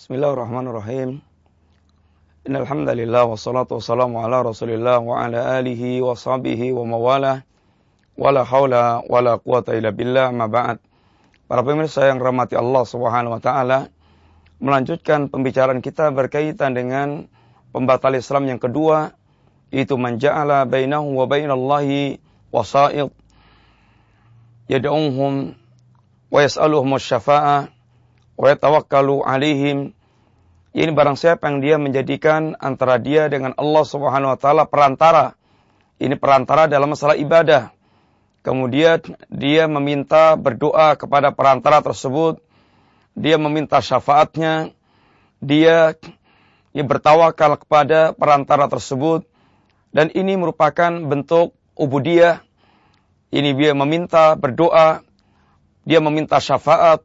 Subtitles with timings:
[0.00, 1.20] Bismillahirrahmanirrahim.
[2.48, 7.44] Innal hamdalillah wassalatu wassalamu ala Rasulillah wa ala alihi wa sahbihi wa mawalah.
[8.16, 10.80] Wala haula wala quwata illa billah ma ba'd.
[11.44, 13.92] Para pemirsa yang rahmati Allah Subhanahu wa taala,
[14.56, 17.28] melanjutkan pembicaraan kita berkaitan dengan
[17.68, 19.12] pembatal Islam yang kedua,
[19.68, 23.12] yaitu manja'ala bainahu wa bainallahi wasa'id
[24.64, 25.52] yad'uhum
[26.32, 27.79] wa yas'aluhum syafa'ah
[28.40, 29.92] wa yatawakkalu alaihim
[30.70, 35.34] ini barang siapa yang dia menjadikan antara dia dengan Allah Subhanahu wa taala perantara.
[35.98, 37.74] Ini perantara dalam masalah ibadah.
[38.46, 42.38] Kemudian dia meminta berdoa kepada perantara tersebut.
[43.18, 44.70] Dia meminta syafaatnya.
[45.42, 45.98] Dia
[46.70, 49.26] ya, bertawakal kepada perantara tersebut.
[49.90, 52.46] Dan ini merupakan bentuk ubudiyah.
[53.34, 55.02] Ini dia meminta berdoa.
[55.82, 57.02] Dia meminta syafaat.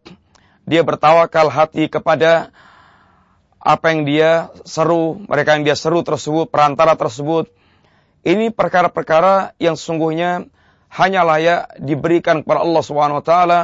[0.65, 2.49] Dia bertawakal hati kepada
[3.61, 7.49] apa yang dia seru, mereka yang dia seru tersebut, perantara tersebut.
[8.25, 10.49] Ini perkara-perkara yang sesungguhnya
[10.93, 13.59] hanya layak diberikan kepada Allah Subhanahu wa taala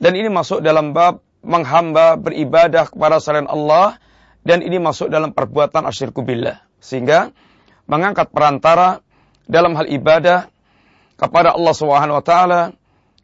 [0.00, 3.96] dan ini masuk dalam bab menghamba beribadah kepada selain Allah
[4.44, 6.64] dan ini masuk dalam perbuatan asyirku billah.
[6.80, 7.32] Sehingga
[7.88, 9.04] mengangkat perantara
[9.48, 10.48] dalam hal ibadah
[11.20, 12.60] kepada Allah Subhanahu wa taala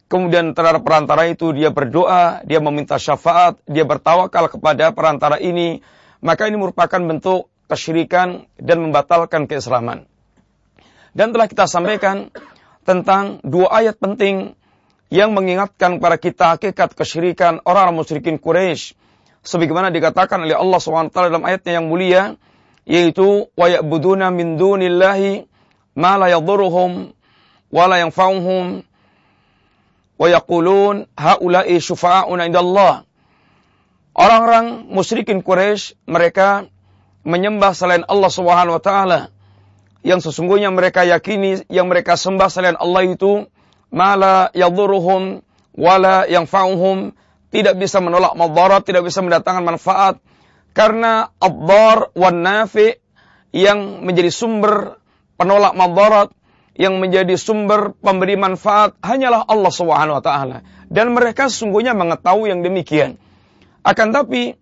[0.07, 5.83] Kemudian terhadap perantara itu dia berdoa, dia meminta syafaat, dia bertawakal kepada perantara ini.
[6.23, 10.07] Maka ini merupakan bentuk kesyirikan dan membatalkan keislaman.
[11.11, 12.31] Dan telah kita sampaikan
[12.87, 14.55] tentang dua ayat penting
[15.11, 18.95] yang mengingatkan kepada kita hakikat kesyirikan orang-orang musyrikin Quraisy
[19.47, 22.34] sebagaimana dikatakan oleh Allah SWT dalam ayatnya yang mulia
[22.87, 25.47] yaitu wa ya'buduna min dunillahi
[25.95, 27.15] ma la yadhurruhum
[27.71, 28.03] wa la
[30.17, 33.04] wa yaqulun haula'i syufa'una indallah.
[34.16, 36.65] Orang-orang musyrikin Quraisy mereka
[37.28, 39.21] menyembah selain Allah Subhanahu wa taala.
[40.00, 43.44] Yang sesungguhnya mereka yakini yang mereka sembah selain Allah itu
[43.93, 45.44] mala yadhurruhum
[45.77, 47.12] wala yanfa'uhum
[47.53, 50.15] tidak bisa menolak madarat, tidak bisa mendatangkan manfaat
[50.77, 52.97] karena ad-dar wan nafi
[53.53, 55.00] yang menjadi sumber
[55.41, 56.28] penolak madarat
[56.76, 60.59] yang menjadi sumber pemberi manfaat hanyalah Allah Subhanahu wa taala
[60.92, 63.16] dan mereka sungguhnya mengetahui yang demikian.
[63.81, 64.54] Akan tapi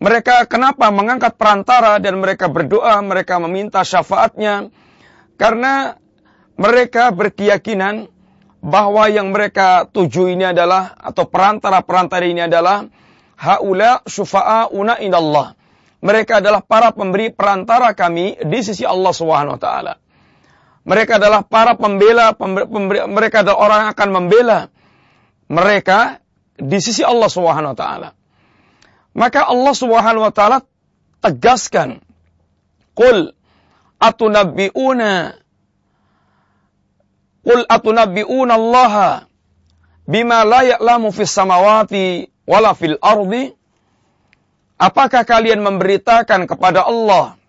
[0.00, 4.72] mereka kenapa mengangkat perantara dan mereka berdoa, mereka meminta syafaatnya
[5.36, 6.00] karena
[6.56, 8.08] mereka berkeyakinan
[8.64, 12.88] bahwa yang mereka tuju ini adalah atau perantara-perantara ini adalah
[13.36, 15.52] haula syufa'auna indallah.
[16.04, 20.03] Mereka adalah para pemberi perantara kami di sisi Allah Subhanahu wa taala.
[20.84, 24.58] Mereka adalah para pembela, pembela mereka adalah orang yang akan membela
[25.48, 26.20] mereka
[26.60, 28.08] di sisi Allah Subhanahu wa taala.
[29.16, 30.58] Maka Allah Subhanahu wa taala
[31.24, 32.04] tegaskan,
[32.92, 33.32] "Qul
[33.96, 35.40] atunabbi'una
[37.44, 38.94] Qul atunabbi'una Allah
[40.08, 43.52] bima la ya'lamu fis samawati wala fil ardi?"
[44.74, 47.40] Apakah kalian memberitakan kepada Allah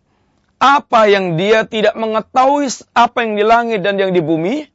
[0.65, 4.65] apa yang dia tidak mengetahui apa yang di langit dan yang di bumi,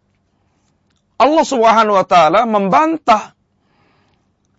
[1.19, 3.35] Allah Subhanahu wa taala membantah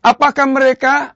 [0.03, 1.15] apakah mereka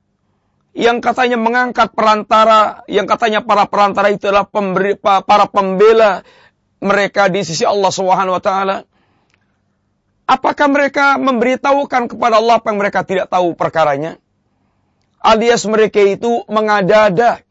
[0.71, 6.23] yang katanya mengangkat perantara, yang katanya para perantara itu adalah pemberi, para pembela
[6.79, 8.77] mereka di sisi Allah Subhanahu wa taala.
[10.25, 14.17] Apakah mereka memberitahukan kepada Allah apa yang mereka tidak tahu perkaranya?
[15.21, 17.45] Alias mereka itu mengada-ada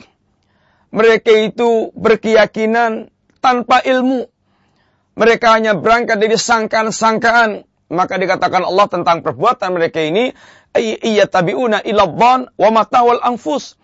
[0.94, 3.10] mereka itu berkeyakinan
[3.42, 4.30] tanpa ilmu.
[5.18, 7.66] Mereka hanya berangkat dari sangkaan-sangkaan.
[7.90, 10.30] Maka dikatakan Allah tentang perbuatan mereka ini.
[10.78, 13.74] Iya tabi'una ila dhan wa matawal anfus.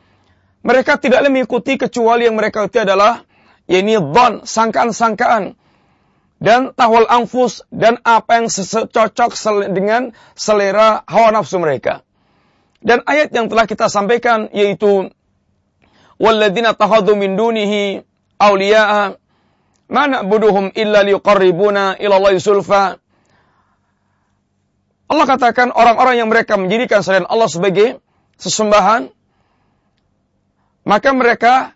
[0.63, 3.27] Mereka tidak mengikuti kecuali yang mereka itu adalah
[3.67, 5.59] ini dhan, sangkaan-sangkaan.
[6.39, 8.47] Dan tahwal anfus dan apa yang
[8.87, 9.31] cocok
[9.75, 12.07] dengan selera hawa nafsu mereka.
[12.81, 15.11] Dan ayat yang telah kita sampaikan yaitu
[16.21, 18.05] walladzina tahadhu min dunihi
[18.37, 19.17] awliya'a
[19.89, 22.85] ma na'buduhum illa liqarribuna ila Allah sulfa
[25.11, 27.99] Allah katakan orang-orang yang mereka menjadikan selain Allah sebagai
[28.37, 29.09] sesembahan
[30.85, 31.75] maka mereka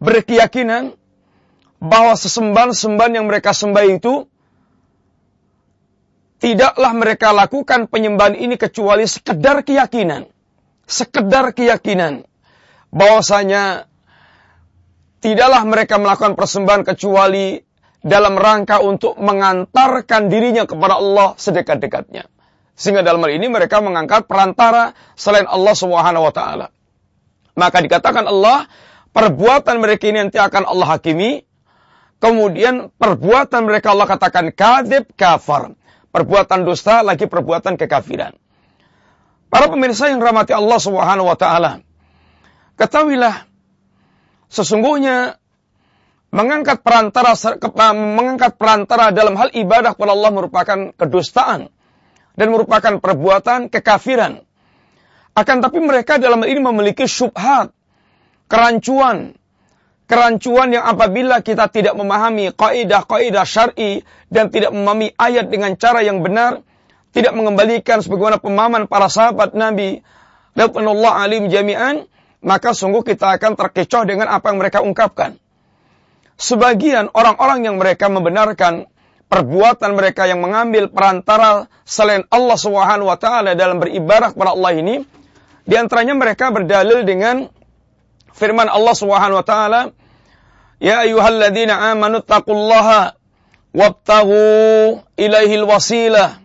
[0.00, 0.96] berkeyakinan
[1.82, 4.28] bahwa sesembahan-sembahan yang mereka sembah itu
[6.40, 10.28] tidaklah mereka lakukan penyembahan ini kecuali sekedar keyakinan.
[10.88, 12.26] Sekedar keyakinan
[12.90, 13.86] bahwasanya
[15.22, 17.58] tidaklah mereka melakukan persembahan kecuali
[18.00, 22.26] dalam rangka untuk mengantarkan dirinya kepada Allah sedekat-dekatnya.
[22.80, 26.72] Sehingga dalam hal ini mereka mengangkat perantara selain Allah Subhanahu wa taala.
[27.52, 28.64] Maka dikatakan Allah,
[29.12, 31.44] perbuatan mereka ini nanti akan Allah hakimi.
[32.20, 35.76] Kemudian perbuatan mereka Allah katakan kadib kafar.
[36.10, 38.32] Perbuatan dusta lagi perbuatan kekafiran.
[39.52, 41.84] Para pemirsa yang rahmati Allah Subhanahu wa taala.
[42.80, 43.44] Ketahuilah
[44.48, 45.36] sesungguhnya
[46.32, 47.36] mengangkat perantara
[47.92, 51.68] mengangkat perantara dalam hal ibadah kepada Allah merupakan kedustaan
[52.40, 54.40] dan merupakan perbuatan kekafiran.
[55.36, 57.68] Akan tapi mereka dalam hal ini memiliki syubhat,
[58.48, 59.36] kerancuan,
[60.08, 66.24] kerancuan yang apabila kita tidak memahami kaidah-kaidah syar'i dan tidak memahami ayat dengan cara yang
[66.24, 66.64] benar,
[67.12, 70.00] tidak mengembalikan sebagaimana pemahaman para sahabat Nabi,
[70.56, 72.10] Allah alim jami'an,
[72.40, 75.36] maka sungguh kita akan terkecoh dengan apa yang mereka ungkapkan.
[76.40, 78.88] Sebagian orang-orang yang mereka membenarkan
[79.28, 85.04] perbuatan mereka yang mengambil perantara selain Allah Subhanahu wa taala dalam beribadah kepada Allah ini,
[85.68, 87.44] di antaranya mereka berdalil dengan
[88.32, 89.92] firman Allah Subhanahu wa taala,
[90.80, 93.20] "Ya ayyuhalladzina amanu taqullaha
[93.76, 96.40] wabtaghu ilaihil wasilah."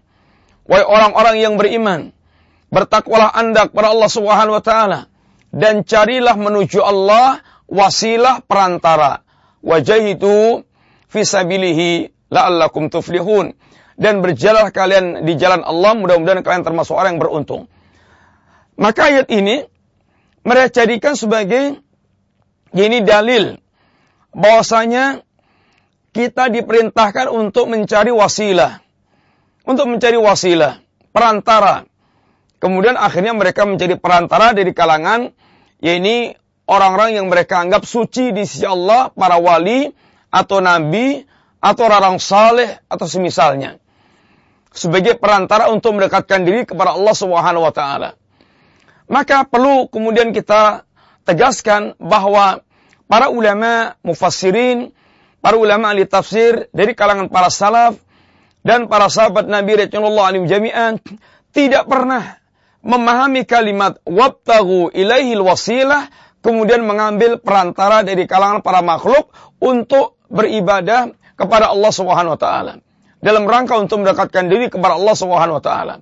[0.65, 2.09] Wahai orang-orang yang beriman,
[2.73, 5.14] bertakwalah Anda kepada Allah Subhanahu wa taala
[5.55, 7.39] dan carilah menuju Allah
[7.71, 9.23] wasilah perantara.
[9.63, 10.67] Wajahidu
[11.07, 13.55] fisabilihi la'allakum tuflihun
[13.95, 17.71] dan berjalan kalian di jalan Allah mudah-mudahan kalian termasuk orang yang beruntung.
[18.75, 19.63] Maka ayat ini
[20.43, 21.79] mereka jadikan sebagai
[22.75, 23.55] ini dalil
[24.35, 25.23] bahwasanya
[26.11, 28.83] kita diperintahkan untuk mencari wasilah.
[29.65, 30.77] Untuk mencari wasilah,
[31.09, 31.89] perantara.
[32.61, 35.33] Kemudian akhirnya mereka menjadi perantara dari kalangan
[35.85, 36.33] yaitu
[36.65, 39.93] orang-orang yang mereka anggap suci di sisi Allah, para wali
[40.33, 41.21] atau nabi
[41.61, 43.77] atau orang saleh atau semisalnya.
[44.73, 48.17] Sebagai perantara untuk mendekatkan diri kepada Allah Subhanahu wa taala.
[49.05, 50.83] Maka perlu kemudian kita
[51.23, 52.65] tegaskan bahwa
[53.05, 54.89] para ulama mufassirin,
[55.39, 57.95] para ulama ahli tafsir dari kalangan para salaf
[58.65, 60.97] dan para sahabat Nabi Rasulullah alim jami'an
[61.53, 62.41] tidak pernah
[62.85, 66.05] memahami kalimat wabtagu ilaihil wasilah
[66.45, 72.73] kemudian mengambil perantara dari kalangan para makhluk untuk beribadah kepada Allah Subhanahu wa taala
[73.25, 75.95] dalam rangka untuk mendekatkan diri kepada Allah Subhanahu wa taala.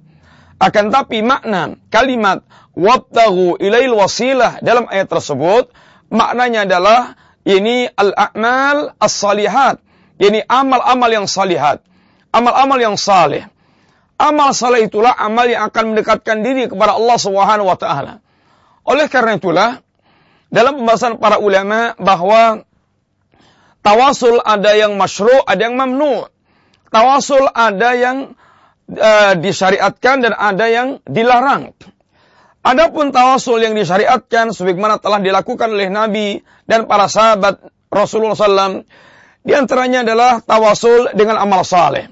[0.60, 2.44] Akan tapi makna kalimat
[2.76, 5.72] wabtaghu ilail wasilah dalam ayat tersebut
[6.12, 9.80] maknanya adalah ini al-a'mal as-salihat.
[10.20, 11.84] Ini amal-amal yang salihat.
[12.32, 13.44] Amal-amal yang saleh.
[14.24, 18.24] Amal saleh itulah amal yang akan mendekatkan diri kepada Allah Subhanahu wa taala.
[18.88, 19.84] Oleh karena itulah
[20.48, 22.64] dalam pembahasan para ulama bahwa
[23.84, 26.32] tawasul ada yang masyru', ada yang mamnu'.
[26.88, 28.38] Tawasul ada yang
[28.96, 31.76] uh, disyariatkan dan ada yang dilarang.
[32.64, 37.60] Adapun tawasul yang disyariatkan sebagaimana telah dilakukan oleh Nabi dan para sahabat
[37.92, 38.88] Rasulullah SAW,
[39.44, 42.08] di antaranya adalah tawasul dengan amal saleh.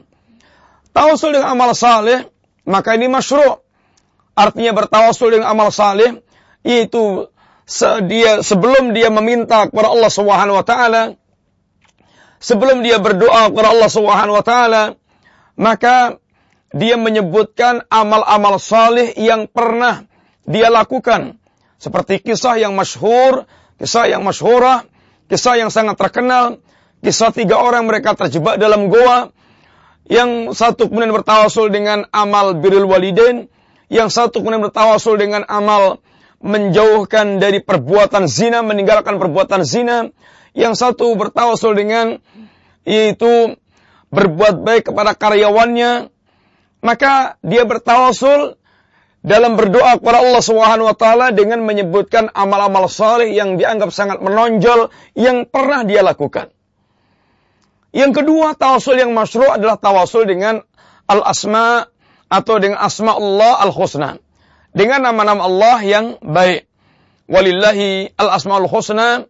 [0.91, 2.27] Tawasul dengan amal saleh,
[2.67, 3.63] maka ini masyru'.
[4.31, 6.23] Artinya bertawasul dengan amal saleh,
[6.63, 7.27] yaitu
[8.07, 11.03] dia sebelum dia meminta kepada Allah Subhanahu wa taala,
[12.39, 14.83] sebelum dia berdoa kepada Allah Subhanahu wa taala,
[15.55, 16.19] maka
[16.71, 20.07] dia menyebutkan amal-amal saleh yang pernah
[20.47, 21.39] dia lakukan.
[21.81, 23.49] Seperti kisah yang masyhur,
[23.79, 24.87] kisah yang masyhurah,
[25.27, 26.63] kisah yang sangat terkenal,
[27.03, 29.33] kisah tiga orang mereka terjebak dalam goa,
[30.07, 33.51] yang satu kemudian bertawasul dengan amal birrul walidain,
[33.91, 36.01] yang satu kemudian bertawasul dengan amal
[36.41, 40.09] menjauhkan dari perbuatan zina, meninggalkan perbuatan zina,
[40.57, 42.17] yang satu bertawasul dengan
[42.81, 43.55] yaitu
[44.09, 46.09] berbuat baik kepada karyawannya,
[46.81, 48.57] maka dia bertawasul
[49.21, 54.89] dalam berdoa kepada Allah Subhanahu wa taala dengan menyebutkan amal-amal saleh yang dianggap sangat menonjol
[55.13, 56.49] yang pernah dia lakukan.
[57.91, 60.63] Yang kedua, tawasul yang masyru' adalah tawasul dengan
[61.07, 61.91] al-asma
[62.31, 64.19] atau dengan asma Allah al-husna.
[64.71, 66.71] Dengan nama-nama Allah yang baik.
[67.27, 69.27] Walillahi al-asmaul husna.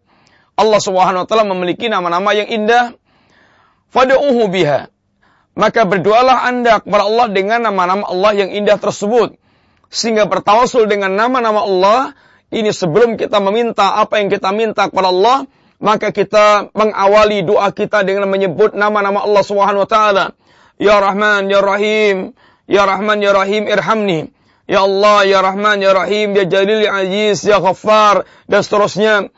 [0.54, 2.94] Allah Subhanahu wa taala memiliki nama-nama yang indah.
[3.90, 4.94] Fad'uhu biha.
[5.58, 9.42] Maka berdoalah Anda kepada Allah dengan nama-nama Allah yang indah tersebut
[9.92, 12.00] sehingga bertawasul dengan nama-nama Allah
[12.48, 15.38] ini sebelum kita meminta apa yang kita minta kepada Allah
[15.82, 20.26] maka kita mengawali doa kita dengan menyebut nama-nama Allah Subhanahu wa taala.
[20.78, 22.38] Ya Rahman ya Rahim.
[22.70, 24.30] Ya Rahman ya Rahim irhamni.
[24.70, 29.34] Ya Allah ya Rahman ya Rahim ya Jalil ya Aziz ya Ghaffar dan seterusnya.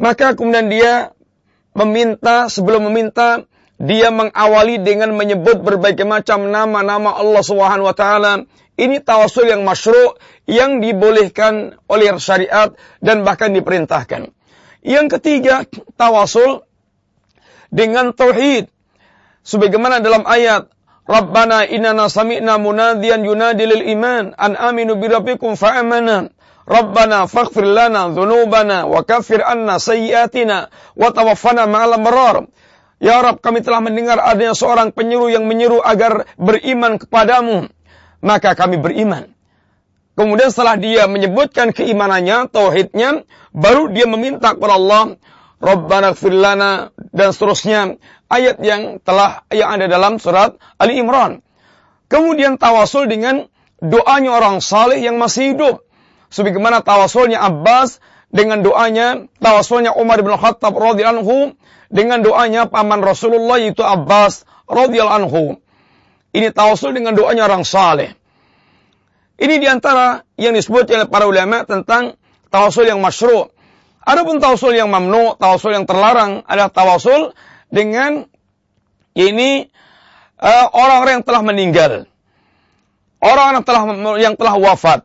[0.00, 1.12] Maka kemudian dia
[1.76, 3.44] meminta sebelum meminta
[3.76, 8.48] dia mengawali dengan menyebut berbagai macam nama-nama Allah Subhanahu wa taala.
[8.76, 10.16] Ini tawasul yang masyru'
[10.48, 14.32] yang dibolehkan oleh syariat dan bahkan diperintahkan.
[14.86, 15.66] Yang ketiga,
[15.98, 16.62] tawasul
[17.74, 18.70] dengan tauhid.
[19.42, 20.70] Sebagaimana dalam ayat
[21.06, 26.30] Rabbana inna sami'na munadiyan yunadi lil iman an aminu bi rabbikum fa'amana.
[26.66, 30.66] Rabbana faghfir lana dhunubana wa kaffir anna sayyiatina
[30.98, 32.36] wa tawaffana ma'al marar.
[32.98, 37.70] Ya Rabb, kami telah mendengar adanya seorang penyeru yang menyeru agar beriman kepadamu
[38.24, 39.35] maka kami beriman.
[40.16, 45.20] Kemudian setelah dia menyebutkan keimanannya, tauhidnya, baru dia meminta kepada Allah,
[45.60, 51.40] Rabbana lana dan seterusnya ayat yang telah yang ada dalam surat Ali Imran.
[52.12, 53.48] Kemudian tawasul dengan
[53.80, 55.84] doanya orang saleh yang masih hidup.
[56.28, 61.38] Sebagaimana tawasulnya Abbas dengan doanya tawasulnya Umar bin Khattab radhiyallahu anhu
[61.88, 65.44] dengan doanya paman Rasulullah yaitu Abbas radhiyallahu anhu.
[66.36, 68.12] Ini tawasul dengan doanya orang saleh.
[69.36, 72.16] Ini di antara yang disebut oleh para ulama tentang
[72.48, 73.52] tawasul yang masyru'.
[74.06, 77.36] Adapun tawasul yang mamnu, tawasul yang terlarang adalah tawasul
[77.68, 78.24] dengan
[79.12, 79.66] ini
[80.40, 81.92] uh, orang-orang yang telah meninggal.
[83.20, 83.82] Orang yang telah
[84.20, 85.00] yang telah wafat.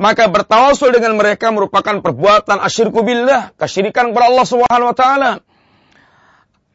[0.00, 5.32] Maka bertawasul dengan mereka merupakan perbuatan asyirku billah, kesyirikan kepada Allah Subhanahu wa taala.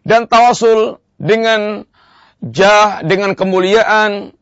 [0.06, 1.89] Dan tawasul dengan
[2.44, 4.35] jah, dengan kemuliaan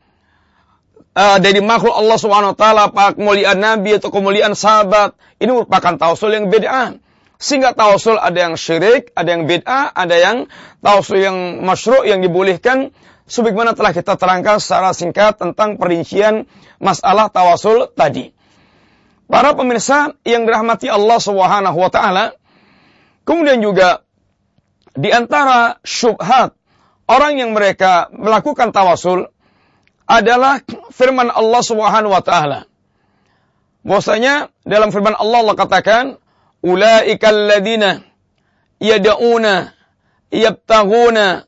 [1.14, 6.34] uh, dari makhluk Allah Subhanahu wa taala, kemuliaan nabi atau kemuliaan sahabat, ini merupakan tawasul
[6.34, 6.98] yang beda.
[7.44, 10.48] Sehingga tawasul ada yang syirik, ada yang bid'ah, ada yang
[10.80, 12.96] tawasul yang masyru' yang dibolehkan
[13.28, 16.48] sebagaimana telah kita terangkan secara singkat tentang perincian
[16.80, 18.32] masalah tawasul tadi.
[19.28, 22.38] Para pemirsa yang dirahmati Allah Subhanahu wa taala,
[23.28, 24.06] kemudian juga
[24.94, 26.54] di antara syubhat
[27.10, 29.33] orang yang mereka melakukan tawasul
[30.08, 30.60] adalah
[30.92, 32.68] firman Allah Subhanahu wa taala.
[33.84, 36.06] Bahwasanya dalam firman Allah Allah katakan,
[36.64, 38.04] "Ulaika alladziina
[38.80, 39.76] yad'una
[40.32, 41.44] yabtaghuna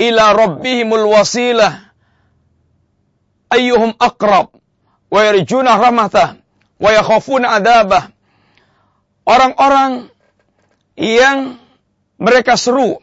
[0.00, 1.92] ila rabbihimul wasilah
[3.52, 4.52] ayyuhum aqrab
[5.12, 6.40] wa yarjuna rahmatah
[6.80, 8.12] wa yakhafuna adabah."
[9.24, 10.12] Orang-orang
[11.00, 11.56] yang
[12.20, 13.00] mereka seru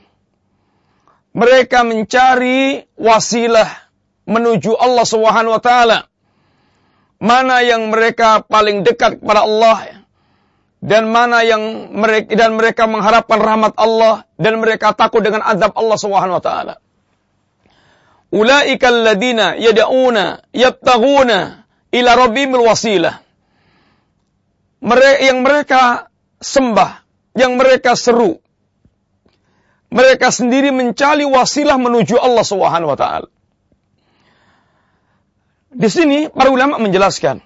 [1.32, 3.91] mereka mencari wasilah
[4.32, 6.00] menuju Allah Subhanahu wa taala.
[7.22, 10.02] Mana yang mereka paling dekat kepada Allah
[10.82, 15.98] dan mana yang mereka dan mereka mengharapkan rahmat Allah dan mereka takut dengan azab Allah
[16.02, 16.76] Subhanahu wa taala.
[18.32, 20.42] Ulaika alladziina yad'una
[21.92, 23.22] ila rabbihimul wasilah.
[24.82, 26.10] Mereka yang mereka
[26.42, 27.06] sembah,
[27.38, 28.42] yang mereka seru,
[29.92, 33.30] mereka sendiri mencari wasilah menuju Allah Subhanahu wa taala.
[35.72, 37.40] Di sini para ulama menjelaskan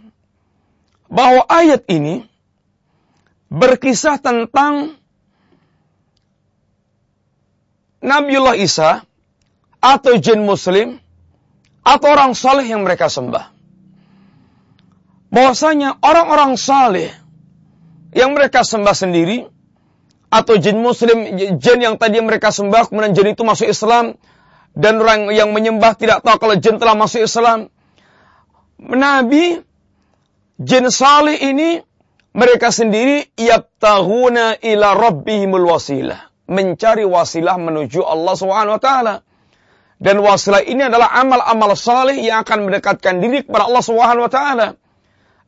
[1.06, 2.26] bahwa ayat ini
[3.54, 4.98] berkisah tentang
[8.02, 9.06] Nabiullah Isa
[9.82, 11.02] atau jin muslim
[11.86, 13.54] atau orang saleh yang mereka sembah.
[15.30, 17.14] Bahwasanya orang-orang saleh
[18.14, 19.46] yang mereka sembah sendiri
[20.34, 24.18] atau jin muslim, jin yang tadi mereka sembah, kemudian jin itu masuk Islam,
[24.74, 27.70] dan orang yang menyembah tidak tahu kalau jin telah masuk Islam.
[28.82, 29.60] Nabi,
[30.60, 31.80] jin salih ini,
[32.36, 36.32] mereka sendiri, yabtahuna ila rabbihimul wasilah.
[36.52, 38.90] Mencari wasilah menuju Allah SWT.
[39.96, 44.40] Dan wasilah ini adalah amal-amal salih yang akan mendekatkan diri kepada Allah SWT.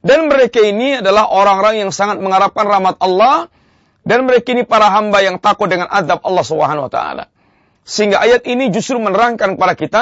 [0.07, 3.51] Dan mereka ini adalah orang-orang yang sangat mengharapkan rahmat Allah,
[4.07, 7.27] dan mereka ini para hamba yang takut dengan azab Allah Subhanahu wa taala.
[7.83, 10.01] Sehingga ayat ini justru menerangkan kepada kita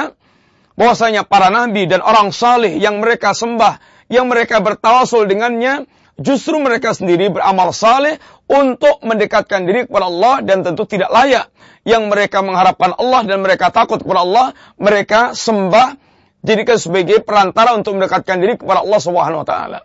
[0.76, 3.80] bahwasanya para nabi dan orang saleh yang mereka sembah,
[4.12, 5.88] yang mereka bertawasul dengannya,
[6.20, 11.52] justru mereka sendiri beramal saleh untuk mendekatkan diri kepada Allah dan tentu tidak layak
[11.88, 14.48] yang mereka mengharapkan Allah dan mereka takut kepada Allah,
[14.80, 16.00] mereka sembah
[16.46, 19.80] jadikan sebagai perantara untuk mendekatkan diri kepada Allah Subhanahu wa taala.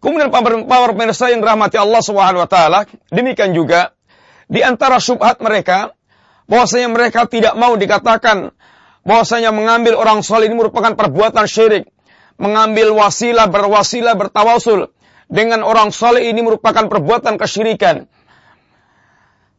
[0.00, 3.92] Kemudian para pemirsa yang rahmati Allah Subhanahu wa taala, demikian juga
[4.48, 5.92] di antara syubhat mereka
[6.48, 8.50] bahwasanya mereka tidak mau dikatakan
[9.06, 11.88] bahwasanya mengambil orang soleh ini merupakan perbuatan syirik.
[12.40, 14.88] Mengambil wasilah, berwasilah, bertawasul
[15.28, 18.08] dengan orang soleh ini merupakan perbuatan kesyirikan.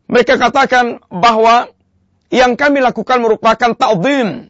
[0.10, 1.70] Mereka katakan bahwa
[2.34, 4.50] yang kami lakukan merupakan ta'zim,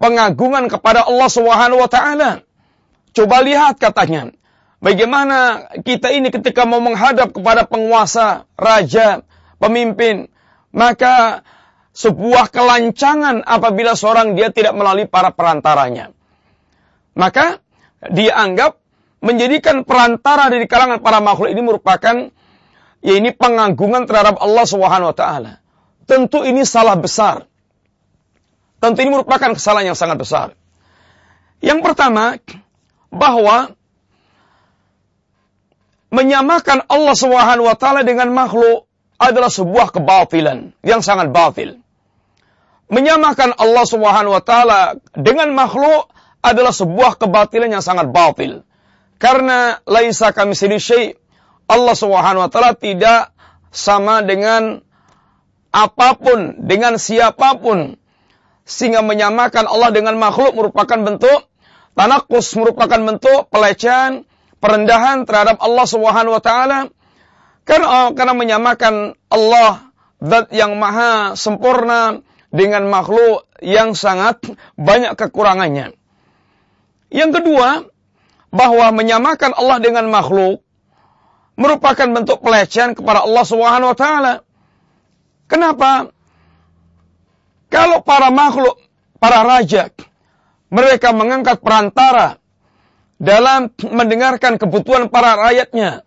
[0.00, 2.42] pengagungan kepada Allah Subhanahu wa taala.
[3.12, 4.32] Coba lihat katanya,
[4.80, 9.20] Bagaimana kita ini ketika mau menghadap kepada penguasa, raja,
[9.60, 10.32] pemimpin,
[10.72, 11.44] maka
[11.90, 16.14] sebuah kelancangan apabila seorang dia tidak melalui para perantaranya.
[17.18, 17.58] Maka
[18.08, 18.78] dia anggap
[19.20, 22.32] menjadikan perantara dari kalangan para makhluk ini merupakan
[23.04, 25.52] ya ini penganggungan terhadap Allah Subhanahu wa taala.
[26.08, 27.46] Tentu ini salah besar.
[28.80, 30.46] Tentu ini merupakan kesalahan yang sangat besar.
[31.60, 32.40] Yang pertama,
[33.12, 33.76] bahwa
[36.10, 38.89] menyamakan Allah Subhanahu wa taala dengan makhluk
[39.20, 41.76] adalah sebuah kebatilan yang sangat batil.
[42.88, 46.08] Menyamakan Allah Subhanahu wa taala dengan makhluk
[46.40, 48.64] adalah sebuah kebatilan yang sangat batil.
[49.20, 51.14] Karena laisa kami syai'
[51.68, 53.36] Allah Subhanahu wa taala tidak
[53.70, 54.80] sama dengan
[55.70, 58.00] apa pun, dengan siapa pun.
[58.66, 61.46] Sehingga menyamakan Allah dengan makhluk merupakan bentuk
[61.94, 64.24] tanakus, merupakan bentuk pelecehan,
[64.58, 66.88] perendahan terhadap Allah Subhanahu wa taala.
[67.70, 72.18] Karena, oh, karena menyamakan Allah zat yang maha sempurna
[72.50, 74.42] dengan makhluk yang sangat
[74.74, 75.94] banyak kekurangannya.
[77.14, 77.86] Yang kedua,
[78.50, 80.66] bahwa menyamakan Allah dengan makhluk
[81.54, 83.46] merupakan bentuk pelecehan kepada Allah
[83.94, 84.34] taala.
[85.46, 86.10] Kenapa?
[87.70, 88.82] Kalau para makhluk,
[89.22, 89.94] para raja,
[90.74, 92.42] mereka mengangkat perantara
[93.22, 96.02] dalam mendengarkan kebutuhan para rakyatnya.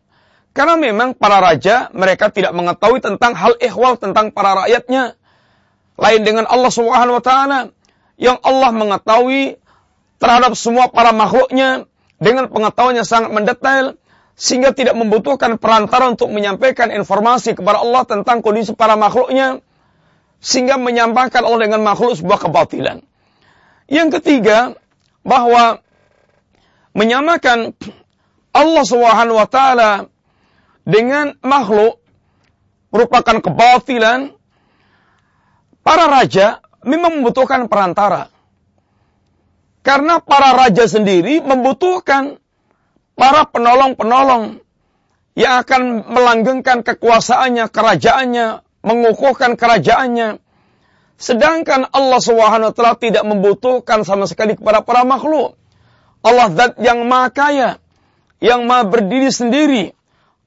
[0.53, 5.17] Karena memang para raja, mereka tidak mengetahui tentang hal ihwal tentang para rakyatnya.
[5.97, 7.59] Lain dengan Allah Subhanahu wa taala
[8.21, 9.57] yang Allah mengetahui
[10.21, 11.89] terhadap semua para makhluknya
[12.21, 13.97] dengan pengetahuan yang sangat mendetail
[14.33, 19.61] sehingga tidak membutuhkan perantara untuk menyampaikan informasi kepada Allah tentang kondisi para makhluknya
[20.37, 23.01] sehingga menyampaikan Allah dengan makhluk sebuah kebatilan.
[23.89, 24.77] Yang ketiga,
[25.23, 25.81] bahwa
[26.93, 27.73] menyamakan
[28.53, 30.12] Allah Subhanahu wa taala
[30.83, 31.99] dengan makhluk
[32.93, 34.35] merupakan kebatilan.
[35.83, 38.31] Para raja memang membutuhkan perantara.
[39.83, 42.39] Karena para raja sendiri membutuhkan
[43.19, 44.63] para penolong-penolong
[45.35, 50.39] yang akan melanggengkan kekuasaannya, kerajaannya, mengukuhkan kerajaannya.
[51.19, 55.59] Sedangkan Allah Subhanahu wa taala tidak membutuhkan sama sekali kepada para makhluk.
[56.23, 57.69] Allah zat yang maha kaya,
[58.39, 59.91] yang maha berdiri sendiri.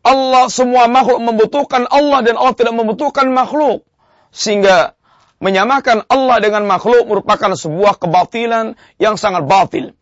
[0.07, 3.83] Allah semua makhluk membutuhkan Allah dan Allah tidak membutuhkan makhluk.
[4.31, 4.95] Sehingga
[5.43, 9.99] menyamakan Allah dengan makhluk merupakan sebuah kebatilan yang sangat batil.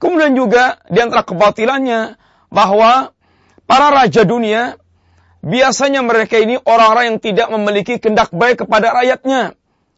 [0.00, 2.16] Kemudian juga di antara kebatilannya
[2.48, 3.12] bahwa
[3.68, 4.80] para raja dunia
[5.44, 9.56] biasanya mereka ini orang-orang yang tidak memiliki kendak baik kepada rakyatnya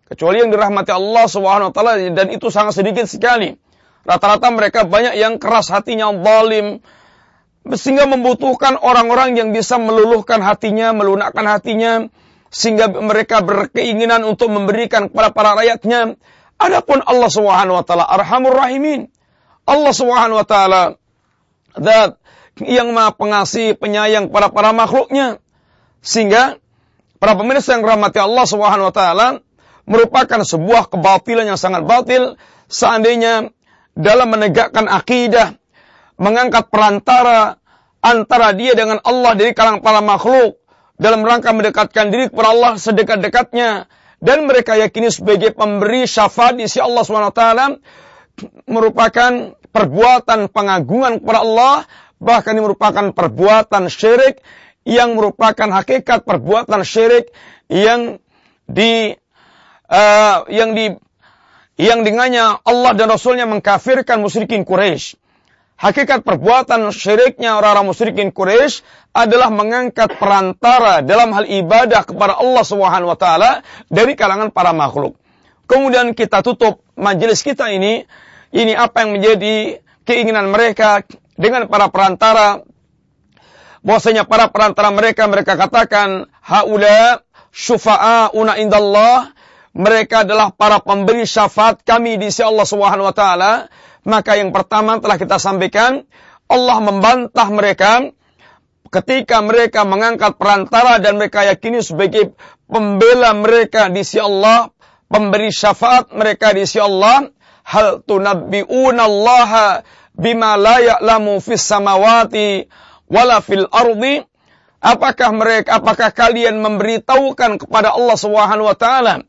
[0.09, 1.27] kecuali yang dirahmati Allah
[1.71, 3.55] taala dan itu sangat sedikit sekali.
[4.09, 6.81] Rata-rata mereka banyak yang keras hatinya, zalim,
[7.67, 12.09] sehingga membutuhkan orang-orang yang bisa meluluhkan hatinya, melunakkan hatinya,
[12.49, 16.17] sehingga mereka berkeinginan untuk memberikan kepada para rakyatnya.
[16.59, 19.13] Adapun Allah Subhanahu wa taala Arhamur Rahimin.
[19.69, 20.83] Allah Subhanahu wa taala
[21.77, 22.17] zat
[22.65, 25.39] yang Maha Pengasih, penyayang para para makhluknya.
[26.01, 26.57] Sehingga
[27.21, 29.29] para pemirsa yang rahmati Allah Subhanahu wa taala
[29.85, 32.41] merupakan sebuah kebatilan yang sangat batil
[32.71, 33.53] seandainya
[33.99, 35.58] dalam menegakkan akidah
[36.19, 37.57] mengangkat perantara
[38.03, 40.59] antara dia dengan Allah dari kalangan para makhluk
[40.99, 43.87] dalam rangka mendekatkan diri kepada Allah sedekat-dekatnya.
[44.19, 47.43] Dan mereka yakini sebagai pemberi syafaat di sisi Allah SWT
[48.67, 51.75] merupakan perbuatan pengagungan kepada Allah
[52.19, 54.43] bahkan ini merupakan perbuatan syirik
[54.83, 57.31] yang merupakan hakikat perbuatan syirik
[57.71, 58.19] yang
[58.67, 59.15] di
[59.87, 60.99] uh, yang di
[61.79, 65.15] yang dengannya Allah dan Rasulnya mengkafirkan musyrikin Quraisy
[65.79, 68.83] Hakikat perbuatan syiriknya orang-orang musyrikin Quraisy
[69.15, 75.15] adalah mengangkat perantara dalam hal ibadah kepada Allah Subhanahu wa taala dari kalangan para makhluk.
[75.71, 78.03] Kemudian kita tutup majelis kita ini,
[78.51, 81.07] ini apa yang menjadi keinginan mereka
[81.39, 82.67] dengan para perantara.
[83.87, 87.23] Bahwasanya para perantara mereka mereka katakan haula
[87.55, 89.31] syufa'auna indallah.
[89.79, 93.71] Mereka adalah para pemberi syafaat kami di sisi Allah Subhanahu wa taala
[94.09, 96.09] maka yang pertama telah kita sampaikan,
[96.49, 98.09] Allah membantah mereka
[98.89, 102.33] ketika mereka mengangkat perantara dan mereka yakini sebagai
[102.65, 104.73] pembela mereka di sisi Allah,
[105.13, 107.29] pemberi syafaat mereka di sisi Allah,
[107.69, 109.85] hal tunabbi'una Allah
[110.17, 112.65] bima la ya'lamu fis samawati
[113.13, 114.25] wala fil ardi.
[114.79, 119.27] Apakah mereka apakah kalian memberitahukan kepada Allah Subhanahu wa taala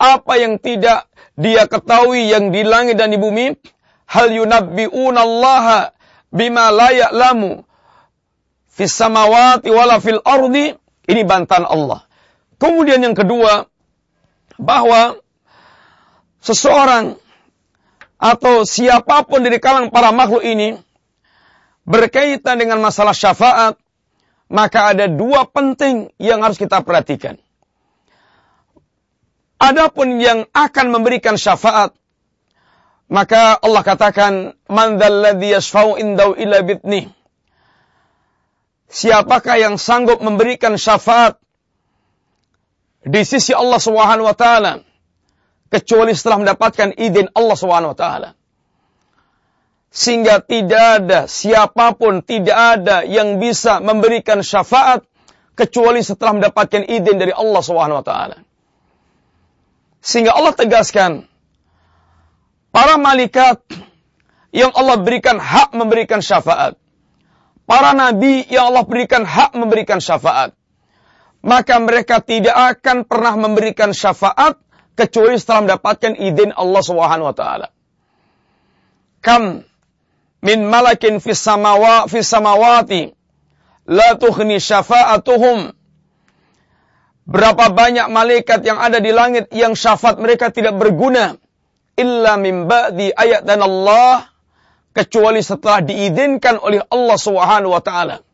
[0.00, 1.04] apa yang tidak
[1.36, 3.52] dia ketahui yang di langit dan di bumi
[4.06, 5.92] hal yunabbi'una Allah
[6.30, 7.66] bima la ya'lamu
[8.70, 10.74] fis samawati wala fil ardi
[11.06, 12.06] ini bantahan Allah.
[12.56, 13.68] Kemudian yang kedua
[14.56, 15.20] bahwa
[16.40, 17.20] seseorang
[18.16, 20.80] atau siapa pun dari kalangan para makhluk ini
[21.84, 23.76] berkaitan dengan masalah syafaat,
[24.48, 27.38] maka ada dua penting yang harus kita perhatikan.
[29.56, 31.96] Adapun yang akan memberikan syafaat,
[33.06, 35.54] maka Allah katakan, Man dzalladzi
[36.02, 37.06] indau illa bitni.
[38.86, 41.38] Siapakah yang sanggup memberikan syafaat
[43.06, 44.82] di sisi Allah Subhanahu wa taala
[45.70, 48.30] kecuali setelah mendapatkan izin Allah Subhanahu wa taala.
[49.90, 55.06] Sehingga tidak ada siapa pun tidak ada yang bisa memberikan syafaat
[55.54, 58.36] kecuali setelah mendapatkan izin dari Allah Subhanahu wa taala.
[60.02, 61.26] Sehingga Allah tegaskan
[62.76, 63.64] para malaikat
[64.52, 66.76] yang Allah berikan hak memberikan syafaat.
[67.64, 70.52] Para nabi yang Allah berikan hak memberikan syafaat.
[71.40, 74.60] Maka mereka tidak akan pernah memberikan syafaat
[74.92, 77.68] kecuali setelah mendapatkan izin Allah Subhanahu wa taala.
[79.24, 79.64] Kam
[80.44, 83.08] min malakin fis samawa fis samawati
[83.88, 85.72] la tughni syafa'atuhum
[87.26, 91.34] Berapa banyak malaikat yang ada di langit yang syafaat mereka tidak berguna
[91.96, 94.28] illa min ba'di ayat dan Allah
[94.92, 98.24] kecuali setelah diizinkan oleh Allah Subhanahu wa taala.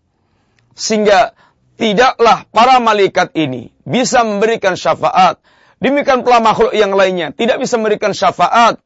[0.74, 1.34] Sehingga
[1.78, 5.42] tidaklah para malaikat ini bisa memberikan syafaat.
[5.82, 8.78] Demikian pula makhluk yang lainnya tidak bisa memberikan syafaat.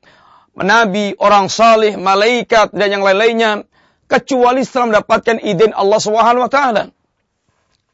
[0.56, 3.68] Nabi, orang salih, malaikat dan yang lain-lainnya
[4.08, 6.88] kecuali setelah mendapatkan izin Allah Subhanahu wa taala.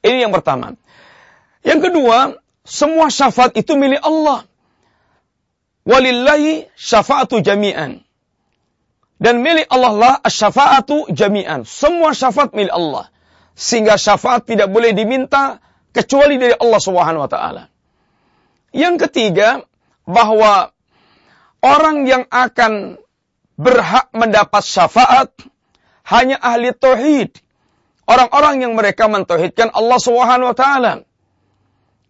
[0.07, 0.79] Ini yang pertama.
[1.67, 4.47] Yang kedua, semua syafaat itu milik Allah.
[5.83, 8.03] Walillahi syafa'atu jami'an.
[9.23, 11.63] Dan milik Allah lah syafa'atu jami'an.
[11.63, 13.11] Semua syafaat milik Allah.
[13.55, 15.63] Sehingga syafaat tidak boleh diminta
[15.95, 17.63] kecuali dari Allah Subhanahu wa taala.
[18.73, 19.63] Yang ketiga,
[20.09, 20.75] bahwa
[21.63, 22.99] orang yang akan
[23.55, 25.31] berhak mendapat syafaat
[26.09, 27.39] hanya ahli tauhid.
[28.03, 30.93] Orang-orang yang mereka mentauhidkan Allah Subhanahu wa taala.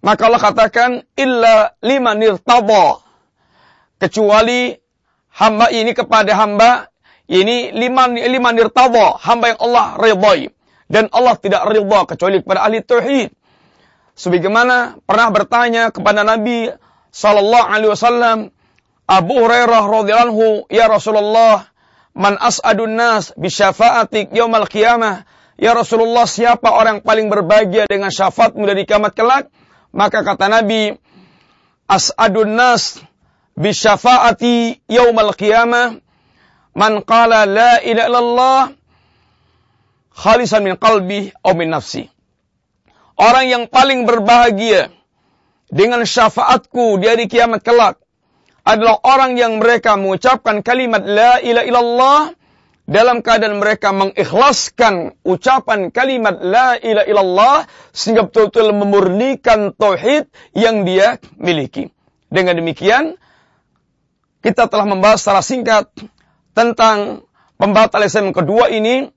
[0.03, 3.02] Maka Allah katakan illa liman irtada.
[4.03, 4.75] Kecuali
[5.39, 6.91] hamba ini kepada hamba
[7.31, 10.51] ini liman liman irtada, hamba yang Allah ridhai
[10.91, 13.31] dan Allah tidak ridha kecuali kepada ahli tauhid.
[14.19, 16.69] Sebagaimana pernah bertanya kepada Nabi
[17.15, 18.39] sallallahu alaihi wasallam
[19.07, 21.71] Abu Hurairah radhiyallahu ya Rasulullah
[22.13, 25.25] man as'adun nas bi syafa'atik yaumal qiyamah?
[25.63, 29.47] Ya Rasulullah siapa orang paling berbahagia dengan syafaatmu dari kiamat kelak?
[29.93, 30.97] Maka kata Nabi,
[31.85, 32.99] As'adun nas
[33.57, 36.01] bisyafaati yaumal qiyamah
[36.75, 38.61] man qala la ilaha illallah
[40.17, 42.09] khalisan min qalbi aw min nafsi.
[43.17, 44.89] Orang yang paling berbahagia
[45.69, 48.01] dengan syafaatku di hari kiamat kelak
[48.63, 52.21] adalah orang yang mereka mengucapkan kalimat la ilaha illallah
[52.87, 57.59] dalam keadaan mereka mengikhlaskan ucapan kalimat la ilaha illallah
[57.95, 61.91] sehingga betul-betul memurnikan tauhid yang dia miliki.
[62.33, 63.21] Dengan demikian
[64.43, 65.89] kita telah membahas secara singkat
[66.53, 67.25] tentang
[67.57, 69.09] pembatal Islam kedua ini.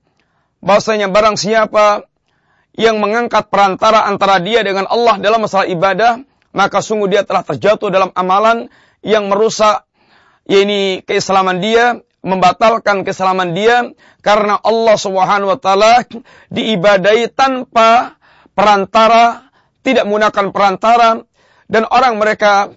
[0.56, 2.08] Bahwasanya barang siapa
[2.74, 6.24] yang mengangkat perantara antara dia dengan Allah dalam masalah ibadah
[6.56, 8.72] maka sungguh dia telah terjatuh dalam amalan
[9.04, 9.84] yang merusak
[10.48, 13.76] yakni keislaman dia membatalkan keselamatan dia
[14.24, 16.02] karena Allah Subhanahu wa taala
[16.50, 18.18] diibadai tanpa
[18.56, 19.52] perantara,
[19.86, 21.10] tidak menggunakan perantara
[21.70, 22.74] dan orang mereka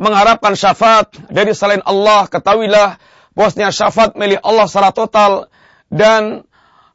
[0.00, 2.96] mengharapkan syafaat dari selain Allah, ketahuilah
[3.36, 5.52] bosnya syafaat milik Allah secara total
[5.92, 6.48] dan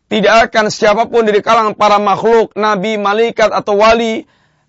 [0.09, 4.25] tidak akan siapa pun dari kalangan para makhluk, nabi, malaikat atau wali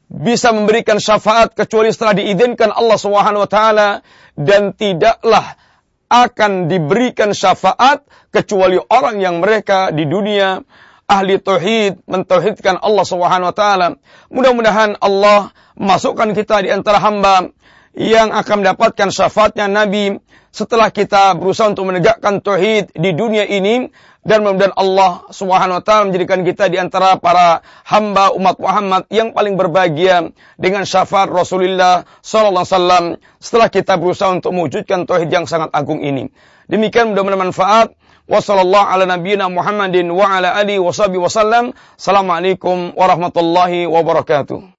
[0.06, 3.88] bisa memberikan syafaat kecuali setelah diizinkan Allah Subhanahu wa taala
[4.38, 5.56] dan tidaklah
[6.06, 10.62] akan diberikan syafaat kecuali orang yang mereka di dunia
[11.10, 13.88] ahli tauhid mentauhidkan Allah Subhanahu wa taala.
[14.30, 17.50] Mudah-mudahan Allah masukkan kita di antara hamba
[17.96, 20.20] yang akan mendapatkan syafaatnya Nabi
[20.52, 23.88] setelah kita berusaha untuk menegakkan tauhid di dunia ini
[24.20, 29.32] dan mudah-mudahan Allah Subhanahu wa taala menjadikan kita di antara para hamba umat Muhammad yang
[29.32, 30.28] paling berbahagia
[30.60, 33.04] dengan syafaat Rasulullah sallallahu alaihi wasallam
[33.40, 36.28] setelah kita berusaha untuk mewujudkan tauhid yang sangat agung ini.
[36.68, 37.88] Demikian mudah-mudahan manfaat.
[38.26, 41.70] Wassallallahu ala nabiyyina Muhammadin wa ala alihi wasallam.
[41.94, 44.75] Assalamualaikum warahmatullahi wabarakatuh.